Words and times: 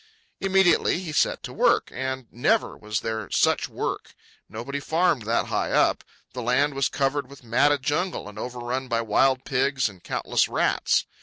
Immediately 0.39 1.01
he 1.01 1.11
set 1.11 1.43
to 1.43 1.53
work. 1.53 1.91
And 1.93 2.25
never 2.31 2.75
was 2.75 3.01
there 3.01 3.29
such 3.29 3.69
work. 3.69 4.15
Nobody 4.49 4.79
farmed 4.79 5.25
that 5.25 5.45
high 5.45 5.71
up. 5.71 6.03
The 6.33 6.41
land 6.41 6.73
was 6.73 6.89
covered 6.89 7.29
with 7.29 7.43
matted 7.43 7.83
jungle 7.83 8.27
and 8.27 8.39
overrun 8.39 8.87
by 8.87 9.01
wild 9.01 9.43
pigs 9.45 9.89
and 9.89 10.03
countless 10.03 10.47
rats. 10.47 11.05